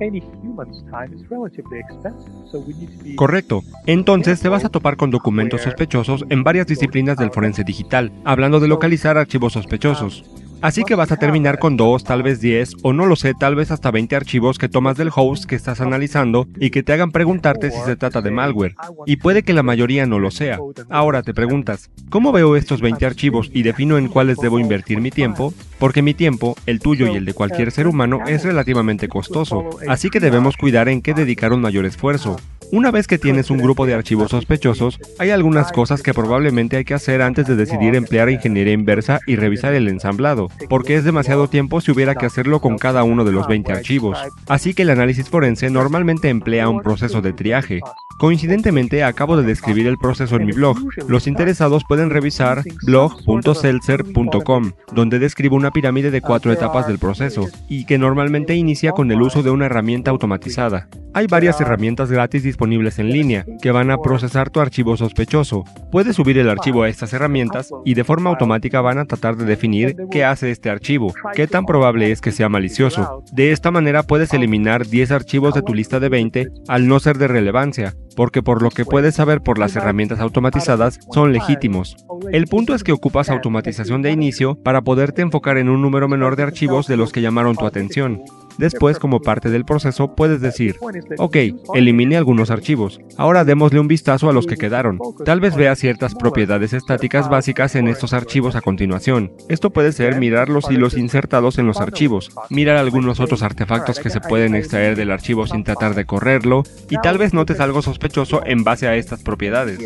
[0.00, 3.62] any human's time is relatively expensive, so we need to be Correcto.
[3.86, 8.60] Entonces te vas a topar con documentos sospechosos en varias disciplinas del forense digital, hablando
[8.60, 10.24] de localizar archivos sospechosos.
[10.66, 13.54] Así que vas a terminar con dos, tal vez 10 o no lo sé, tal
[13.54, 17.12] vez hasta 20 archivos que tomas del host que estás analizando y que te hagan
[17.12, 18.74] preguntarte si se trata de malware.
[19.06, 20.58] Y puede que la mayoría no lo sea.
[20.90, 25.12] Ahora te preguntas, ¿cómo veo estos 20 archivos y defino en cuáles debo invertir mi
[25.12, 25.54] tiempo?
[25.78, 30.10] Porque mi tiempo, el tuyo y el de cualquier ser humano, es relativamente costoso, así
[30.10, 32.38] que debemos cuidar en qué dedicar un mayor esfuerzo.
[32.72, 36.84] Una vez que tienes un grupo de archivos sospechosos, hay algunas cosas que probablemente hay
[36.84, 41.48] que hacer antes de decidir emplear ingeniería inversa y revisar el ensamblado, porque es demasiado
[41.48, 44.18] tiempo si hubiera que hacerlo con cada uno de los 20 archivos.
[44.48, 47.80] Así que el análisis forense normalmente emplea un proceso de triaje.
[48.18, 50.78] Coincidentemente acabo de describir el proceso en mi blog.
[51.06, 57.86] Los interesados pueden revisar blog.seltzer.com, donde describo una pirámide de cuatro etapas del proceso, y
[57.86, 60.88] que normalmente inicia con el uso de una herramienta automatizada.
[61.16, 65.64] Hay varias herramientas gratis en línea, que van a procesar tu archivo sospechoso.
[65.90, 69.44] Puedes subir el archivo a estas herramientas y de forma automática van a tratar de
[69.44, 73.22] definir qué hace este archivo, qué tan probable es que sea malicioso.
[73.32, 77.18] De esta manera puedes eliminar 10 archivos de tu lista de 20 al no ser
[77.18, 81.96] de relevancia, porque por lo que puedes saber por las herramientas automatizadas son legítimos.
[82.32, 86.36] El punto es que ocupas automatización de inicio para poderte enfocar en un número menor
[86.36, 88.22] de archivos de los que llamaron tu atención.
[88.58, 90.76] Después, como parte del proceso, puedes decir,
[91.18, 91.36] ok,
[91.74, 94.98] elimine algunos archivos, ahora démosle un vistazo a los que quedaron.
[95.24, 99.32] Tal vez vea ciertas propiedades estáticas básicas en estos archivos a continuación.
[99.48, 104.10] Esto puede ser mirar los hilos insertados en los archivos, mirar algunos otros artefactos que
[104.10, 108.40] se pueden extraer del archivo sin tratar de correrlo, y tal vez notes algo sospechoso
[108.46, 109.80] en base a estas propiedades.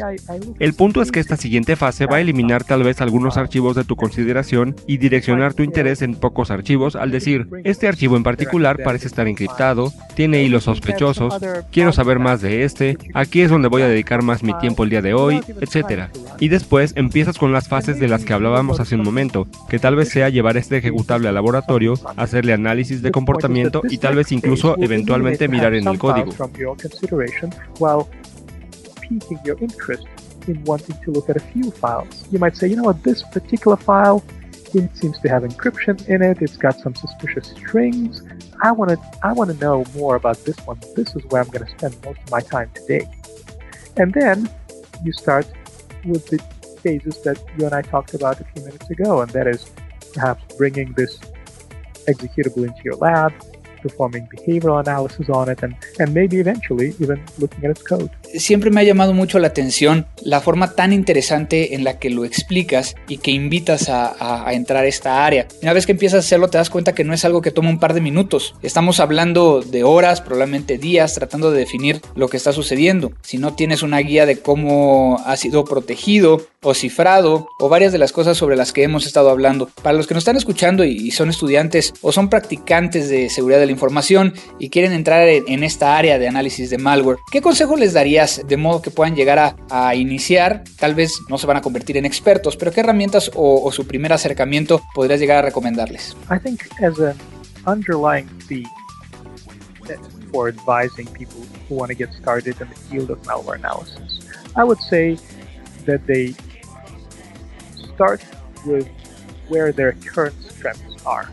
[0.58, 3.84] El punto es que esta siguiente fase va a eliminar tal vez algunos archivos de
[3.84, 8.59] tu consideración y direccionar tu interés en pocos archivos al decir, este archivo en particular
[8.82, 11.38] parece estar encriptado, tiene hilos sospechosos,
[11.70, 14.90] quiero saber más de este, aquí es donde voy a dedicar más mi tiempo el
[14.90, 16.10] día de hoy, etc.
[16.38, 19.96] Y después empiezas con las fases de las que hablábamos hace un momento, que tal
[19.96, 24.76] vez sea llevar este ejecutable al laboratorio, hacerle análisis de comportamiento y tal vez incluso
[24.78, 26.32] eventualmente mirar en el código.
[34.72, 36.42] It seems to have encryption in it.
[36.42, 38.22] It's got some suspicious strings.
[38.62, 40.78] I want to I want to know more about this one.
[40.94, 43.08] This is where I'm going to spend most of my time today.
[43.96, 44.50] And then
[45.02, 45.46] you start
[46.04, 46.38] with the
[46.82, 49.70] phases that you and I talked about a few minutes ago, and that is
[50.14, 51.18] perhaps bringing this
[52.06, 53.32] executable into your lab,
[53.82, 58.10] performing behavioral analysis on it, and, and maybe eventually even looking at its code.
[58.34, 62.24] Siempre me ha llamado mucho la atención la forma tan interesante en la que lo
[62.24, 65.46] explicas y que invitas a, entrar a esta área.
[65.62, 67.70] Una vez que empiezas a hacerlo te das cuenta que no es algo que toma
[67.70, 68.54] un par de minutos.
[68.62, 73.12] Estamos hablando de horas, probablemente días, tratando de definir lo que está sucediendo.
[73.22, 77.98] Si no tienes una guía de cómo ha sido protegido o cifrado o varias de
[77.98, 79.70] las cosas sobre las que hemos estado hablando.
[79.82, 83.66] Para los que nos están escuchando y son estudiantes o son practicantes de seguridad de
[83.66, 87.92] la información y quieren entrar en, esta área de análisis de malware, ¿qué consejo les
[88.20, 90.64] darías de modo que puedan llegar a, a iniciar?
[90.78, 93.86] Tal vez no se van a convertir en expertos, pero ¿qué herramientas o, o su
[93.86, 96.16] primer acercamiento podrías llegar a recomendarles?
[96.30, 97.16] I think as an
[97.66, 98.68] underlying theme
[100.32, 104.20] for advising people who want to get started in the field of malware analysis,
[104.56, 105.16] I would say
[105.86, 106.34] that they
[107.94, 108.20] start
[108.64, 108.86] with
[109.48, 111.28] where their current strengths are.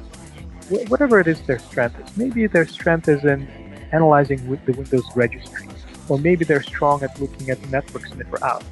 [0.90, 2.18] whatever it is their strength is.
[2.18, 3.48] Maybe their strength is in
[3.94, 5.67] analyzing the Windows registry,
[6.10, 8.64] or maybe they're strong at looking at the network sniffer out.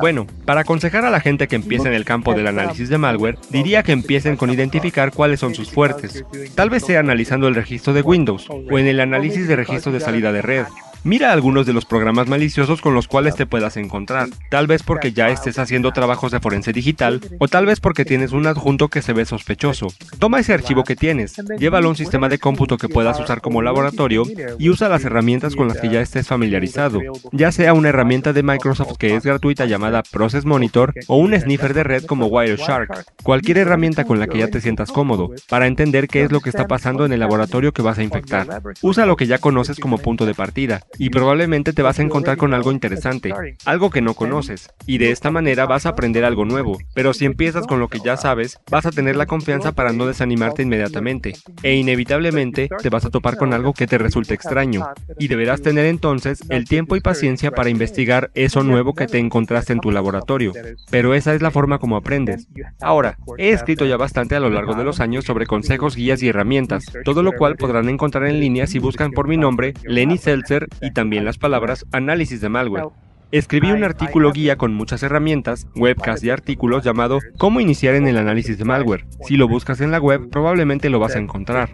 [0.00, 3.38] Bueno, para aconsejar a la gente que empiece en el campo del análisis de malware,
[3.50, 6.24] diría que empiecen con identificar cuáles son sus fuertes.
[6.54, 10.00] Tal vez sea analizando el registro de Windows o en el análisis de registro de
[10.00, 10.64] salida de red.
[11.02, 15.12] Mira algunos de los programas maliciosos con los cuales te puedas encontrar, tal vez porque
[15.12, 19.00] ya estés haciendo trabajos de forense digital o tal vez porque tienes un adjunto que
[19.00, 19.86] se ve sospechoso.
[20.18, 23.62] Toma ese archivo que tienes, llévalo a un sistema de cómputo que puedas usar como
[23.62, 24.24] laboratorio
[24.58, 27.00] y usa las herramientas con las que ya estés familiarizado,
[27.32, 31.72] ya sea una herramienta de Microsoft que es gratuita llamada Process Monitor o un sniffer
[31.72, 36.08] de red como Wireshark, cualquier herramienta con la que ya te sientas cómodo, para entender
[36.08, 38.62] qué es lo que está pasando en el laboratorio que vas a infectar.
[38.82, 42.36] Usa lo que ya conoces como punto de partida y probablemente te vas a encontrar
[42.36, 43.32] con algo interesante,
[43.64, 47.24] algo que no conoces, y de esta manera vas a aprender algo nuevo, pero si
[47.24, 51.34] empiezas con lo que ya sabes, vas a tener la confianza para no desanimarte inmediatamente,
[51.62, 54.86] e inevitablemente te vas a topar con algo que te resulte extraño,
[55.18, 59.72] y deberás tener entonces el tiempo y paciencia para investigar eso nuevo que te encontraste
[59.72, 60.52] en tu laboratorio,
[60.90, 62.48] pero esa es la forma como aprendes.
[62.80, 66.28] Ahora, he escrito ya bastante a lo largo de los años sobre consejos, guías y
[66.28, 70.68] herramientas, todo lo cual podrán encontrar en línea si buscan por mi nombre, Lenny Seltzer,
[70.80, 72.88] y también las palabras análisis de malware.
[73.32, 78.16] Escribí un artículo guía con muchas herramientas, webcasts y artículos llamado Cómo iniciar en el
[78.16, 79.04] análisis de malware.
[79.22, 81.70] Si lo buscas en la web, probablemente lo vas a encontrar.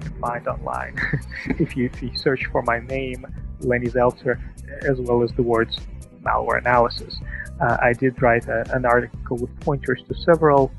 [7.58, 10.70] I did write a, an article with pointers to several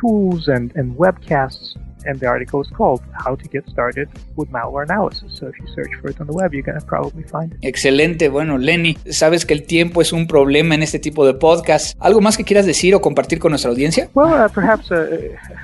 [0.00, 0.48] tools
[0.96, 5.32] webcasts and the article is called How to Get Started with Malware Analysis.
[5.34, 7.58] So if you search for it on the web, you're going to probably find it.
[7.62, 8.28] Excelente.
[8.28, 11.96] Bueno, Lenny, sabes que el tiempo es un problema en este tipo de podcast.
[12.00, 14.08] ¿Algo más que quieras decir o compartir con nuestra audiencia?
[14.14, 15.04] Well, uh, perhaps a,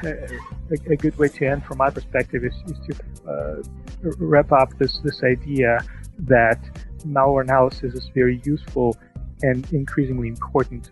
[0.03, 2.95] a, a, good way to end from my perspective is, is to
[3.29, 3.63] uh,
[4.19, 5.79] wrap up this, this idea
[6.19, 6.59] that
[7.07, 8.97] malware analysis is very useful
[9.43, 10.91] and increasingly important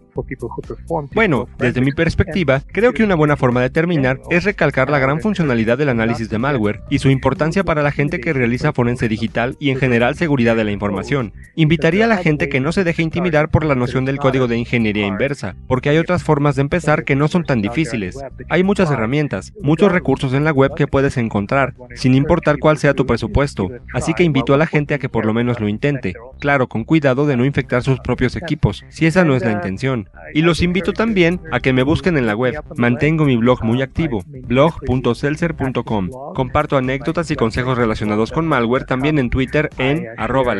[1.15, 5.21] Bueno, desde mi perspectiva, creo que una buena forma de terminar es recalcar la gran
[5.21, 9.57] funcionalidad del análisis de malware y su importancia para la gente que realiza forense digital
[9.59, 11.33] y en general seguridad de la información.
[11.55, 14.59] Invitaría a la gente que no se deje intimidar por la noción del código de
[14.59, 18.19] ingeniería inversa, porque hay otras formas de empezar que no son tan difíciles.
[18.49, 22.95] Hay muchas herramientas, muchos recursos en la web que puedes encontrar, sin importar cuál sea
[22.95, 26.15] tu presupuesto, así que invito a la gente a que por lo menos lo intente.
[26.41, 30.02] Claro, con cuidado de no infectar sus propios equipos, si esa no es la intención.
[30.35, 32.55] Y los invito también a que me busquen en la web.
[32.77, 36.11] Mantengo mi blog muy activo, blog.seltzer.com.
[36.35, 40.53] Comparto anécdotas y consejos relacionados con malware también en Twitter en arroba.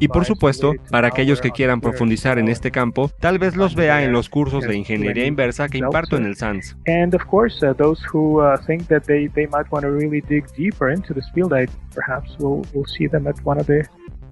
[0.00, 4.02] Y por supuesto, para aquellos que quieran profundizar en este campo, tal vez los vea
[4.02, 6.76] en los cursos de ingeniería inversa que imparto en el SANS.
[6.86, 10.44] And of course, uh, those who uh, think that they, might want to really dig
[10.56, 13.86] deeper into this field, I perhaps will see them at one of the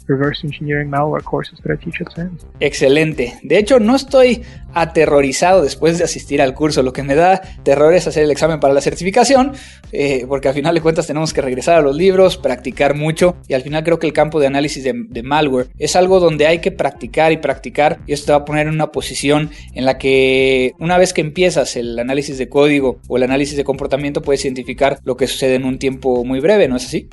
[0.07, 2.47] reverse engineering malware courses that I teach at SANS.
[2.61, 3.39] Excelente.
[3.43, 4.43] De hecho, no estoy
[4.75, 6.83] aterrorizado después de asistir al curso.
[6.83, 9.53] Lo que me da terror es hacer el examen para la certificación,
[9.93, 13.55] eh, porque al final de cuentas tenemos que regresar a los libros, practicar mucho y
[13.55, 16.73] al final creo que el campo de análisis de, malware es algo donde hay que
[16.73, 20.75] practicar y practicar y esto te va a poner en una posición en la que
[20.79, 24.99] una vez que empiezas el análisis de código o el análisis de comportamiento puedes identificar
[25.05, 27.09] lo que sucede en un tiempo muy breve, ¿no es así?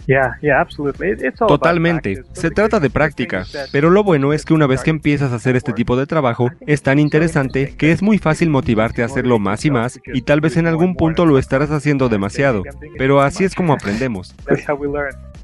[1.47, 2.23] Totalmente.
[2.33, 5.55] Se trata de práctica, pero lo bueno es que una vez que empiezas a hacer
[5.55, 9.65] este tipo de trabajo es tan interesante que es muy fácil motivarte a hacerlo más
[9.65, 12.63] y más y tal vez en algún punto lo estarás haciendo demasiado,
[12.97, 14.35] pero así es como aprendemos.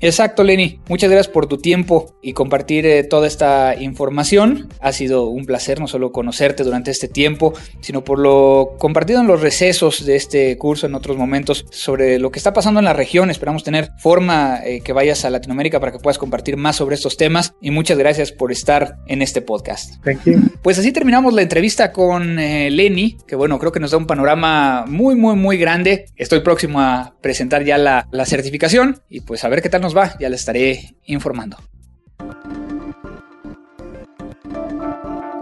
[0.02, 0.80] Exacto, Lenny.
[0.90, 4.70] Muchas gracias por tu tiempo y compartir eh, toda esta información.
[4.80, 9.28] Ha sido un placer no solo conocerte durante este tiempo, sino por lo compartido en
[9.28, 12.94] los recesos de este curso en otros momentos sobre lo que está pasando en la
[12.94, 13.30] región.
[13.30, 17.18] Esperamos tener forma eh, que vayas a Latinoamérica para que puedas compartir más sobre estos
[17.18, 20.04] temas y muchas gracias por estar en este podcast.
[20.04, 20.40] Thank you.
[20.62, 24.08] Pues así terminamos la entrevista con eh, Lenny, que bueno, creo que nos da un
[24.08, 26.06] panorama muy, muy, muy grande.
[26.16, 29.96] Estoy próximo a presentar ya la, la certificación y pues a ver qué tal nos
[29.96, 31.58] va, ya le estaré informando.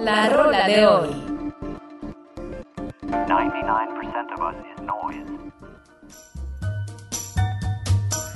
[0.02, 1.10] La rola de hoy.
[3.30, 5.24] 99% of us is noise.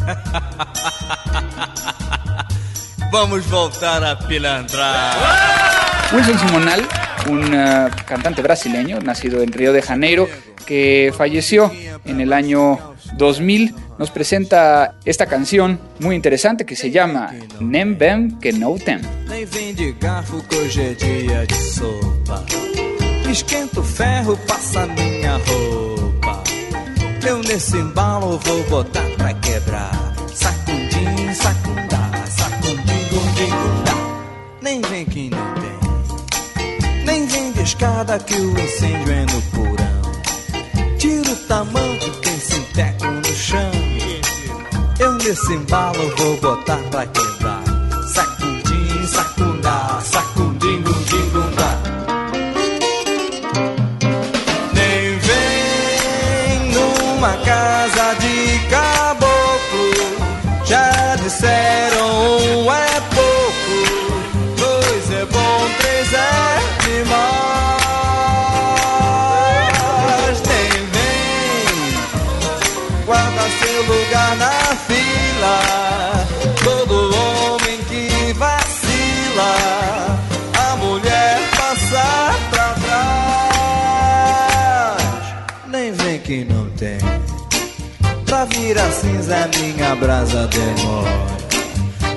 [3.11, 5.13] Vamos voltar a pilantrar.
[6.13, 6.87] Wilson Simonal,
[7.29, 10.29] un uh, cantante brasileño nacido en Río de Janeiro,
[10.65, 11.69] que falleció
[12.05, 18.37] en el año 2000, nos presenta esta canción muy interesante que se llama Nem Bem
[18.39, 19.01] Que No Tem.
[19.27, 22.43] Nem vem de garfo que hoje é dia de sopa.
[23.29, 26.43] Esquento ferro, passa minha roupa.
[27.27, 30.15] Eu nesse embalo vou botar pra quebrar.
[30.33, 33.97] Sacundim, sacundá, sacundim, gundim, gundá.
[34.61, 37.05] Nem vem que não tem.
[37.05, 40.97] Nem vem de escada que o incêndio é no porão.
[40.97, 42.21] Tira o tamanho,
[42.77, 43.71] sinteco no chão.
[44.99, 47.56] Eu nesse embalo vou botar pra quebrar.
[89.27, 91.37] Virar cinza minha brasa demora.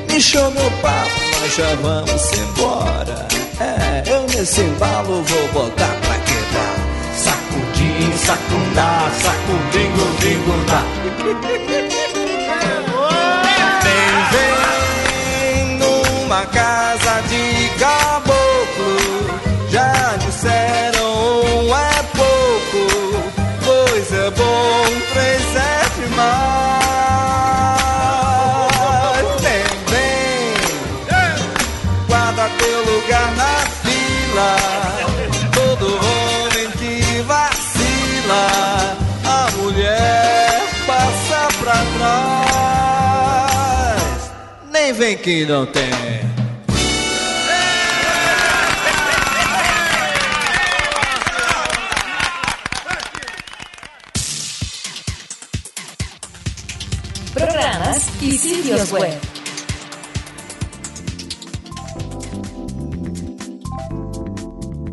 [0.09, 3.29] Me show meu papo, nós já vamos embora.
[3.61, 6.77] É, eu nesse embalo vou botar pra quebrar.
[7.15, 10.83] Sacudim, sacundá, sacudim, gundim, gundá.
[13.85, 16.90] Nem vem numa casa
[35.53, 43.51] Todo homem que vacila, a mulher passa pra trás.
[44.73, 45.91] Nem vem que não tem.
[57.35, 59.40] Programas y sitios web.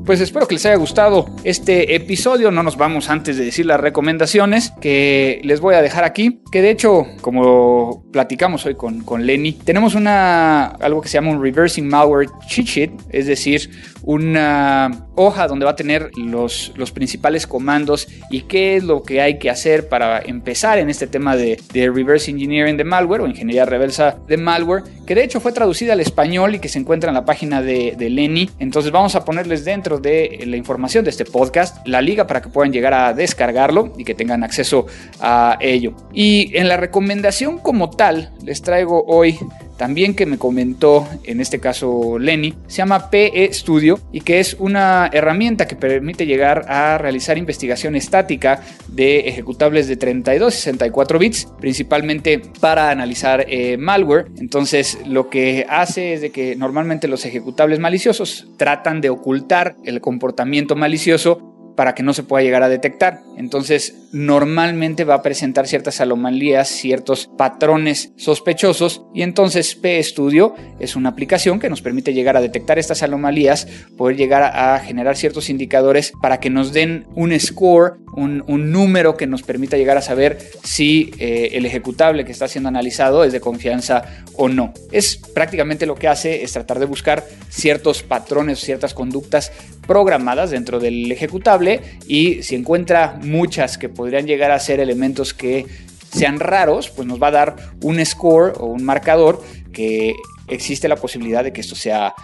[0.08, 2.50] Pues espero que les haya gustado este episodio.
[2.50, 6.40] No nos vamos antes de decir las recomendaciones que les voy a dejar aquí.
[6.50, 11.32] Que de hecho, como platicamos hoy con, con Lenny, tenemos una algo que se llama
[11.32, 13.70] un reversing malware cheat sheet, es decir,
[14.04, 19.22] una hoja donde va a tener los, los principales comandos y qué es lo que
[19.22, 23.28] hay que hacer para empezar en este tema de, de reverse engineering de malware o
[23.28, 27.10] ingeniería reversa de malware, que de hecho fue traducida al español y que se encuentra
[27.10, 28.50] en la página de, de Lenny.
[28.60, 32.50] Entonces vamos a ponerles dentro de la información de este podcast la liga para que
[32.50, 34.86] puedan llegar a descargarlo y que tengan acceso
[35.20, 35.94] a ello.
[36.14, 39.38] Y en la recomendación como tal, les traigo hoy
[39.78, 44.56] también que me comentó, en este caso Lenny, se llama PE Studio y que es
[44.60, 51.20] una herramienta que permite llegar a realizar investigación estática de ejecutables de 32 y 64
[51.20, 54.28] bits, principalmente para analizar eh, malware.
[54.38, 60.02] Entonces lo que hace es de que normalmente los ejecutables maliciosos tratan de ocultar el
[60.02, 63.22] comportamiento malicioso para que no se pueda llegar a detectar.
[63.38, 71.10] Entonces, normalmente va a presentar ciertas anomalías, ciertos patrones sospechosos y entonces P-Studio es una
[71.10, 76.14] aplicación que nos permite llegar a detectar estas anomalías, poder llegar a generar ciertos indicadores
[76.20, 81.12] para que nos den un score, un, número que nos permita llegar a saber si
[81.20, 84.04] eh, el ejecutable que está siendo analizado es de confianza
[84.36, 84.74] o no.
[84.92, 89.52] Es prácticamente lo que hace es tratar de buscar ciertos patrones, ciertas conductas
[89.86, 95.66] programadas dentro del ejecutable y si encuentra muchas que podrían llegar a ser elementos que
[96.12, 100.16] sean raros, pues nos va a dar un score o un marcador que
[100.48, 102.16] existe la posibilidad de que esto sea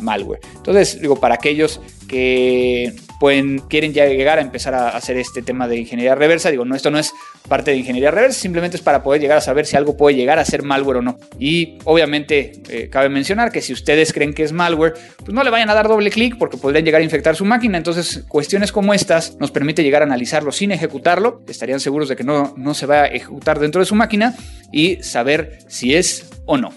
[0.00, 0.40] malware.
[0.56, 5.68] Entonces, digo, para aquellos que pueden, quieren ya llegar a empezar a hacer este tema
[5.68, 6.50] de ingeniería reversa.
[6.50, 7.12] Digo, no, esto no es
[7.48, 10.38] parte de ingeniería reversa, simplemente es para poder llegar a saber si algo puede llegar
[10.38, 11.18] a ser malware o no.
[11.38, 15.50] Y obviamente eh, cabe mencionar que si ustedes creen que es malware, pues no le
[15.50, 17.78] vayan a dar doble clic porque podrían llegar a infectar su máquina.
[17.78, 21.42] Entonces, cuestiones como estas nos permite llegar a analizarlo sin ejecutarlo.
[21.48, 24.34] Estarían seguros de que no, no se va a ejecutar dentro de su máquina
[24.72, 26.72] y saber si es o no.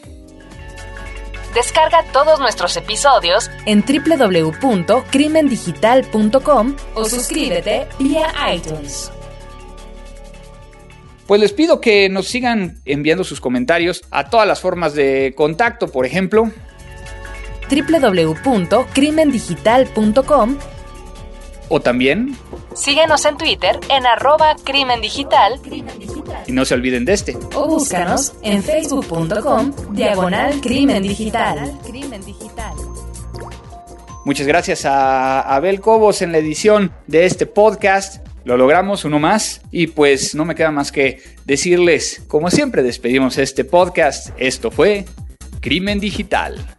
[1.53, 9.11] Descarga todos nuestros episodios en www.crimendigital.com o suscríbete vía iTunes.
[11.25, 15.91] Pues les pido que nos sigan enviando sus comentarios a todas las formas de contacto,
[15.91, 16.51] por ejemplo,
[17.69, 20.57] www.crimendigital.com
[21.69, 22.35] o también
[22.75, 25.59] síguenos en Twitter en arroba crimen digital
[26.47, 27.37] y no se olviden de este.
[27.53, 31.79] O búscanos en facebook.com diagonal crimen digital.
[34.25, 38.25] Muchas gracias a Abel Cobos en la edición de este podcast.
[38.43, 39.61] Lo logramos, uno más.
[39.71, 45.05] Y pues no me queda más que decirles, como siempre despedimos este podcast, esto fue
[45.61, 46.78] Crimen Digital.